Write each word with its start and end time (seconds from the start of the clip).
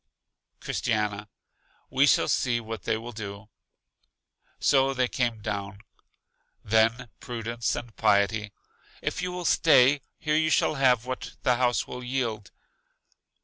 Christiana: 0.61 1.29
We 1.91 2.07
shall 2.07 2.27
see 2.27 2.59
what 2.59 2.85
they 2.85 2.97
will 2.97 3.11
do. 3.11 3.49
So 4.59 4.95
they 4.95 5.07
came 5.07 5.43
down. 5.43 5.81
Then 6.63 7.09
Prudence 7.19 7.75
and 7.75 7.95
Piety: 7.95 8.51
If 9.03 9.21
you 9.21 9.31
will 9.31 9.45
stay, 9.45 10.01
here 10.17 10.33
you 10.35 10.49
shall 10.49 10.73
have 10.73 11.05
what 11.05 11.35
the 11.43 11.57
house 11.57 11.85
will 11.85 12.03
yield. 12.03 12.49